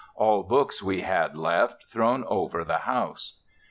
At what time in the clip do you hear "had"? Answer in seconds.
1.01-1.37